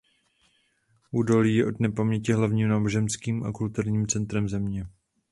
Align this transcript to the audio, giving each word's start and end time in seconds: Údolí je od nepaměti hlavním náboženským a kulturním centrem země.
Údolí 1.11 1.55
je 1.55 1.67
od 1.67 1.79
nepaměti 1.79 2.33
hlavním 2.33 2.67
náboženským 2.67 3.43
a 3.43 3.51
kulturním 3.51 4.07
centrem 4.07 4.49
země. 4.49 4.85